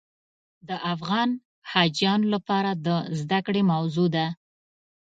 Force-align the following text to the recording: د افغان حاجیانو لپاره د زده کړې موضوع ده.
د 0.67 0.69
افغان 0.93 1.29
حاجیانو 1.71 2.27
لپاره 2.35 2.71
د 2.85 2.87
زده 3.19 3.39
کړې 3.45 3.61
موضوع 3.71 4.07
ده. 4.15 4.27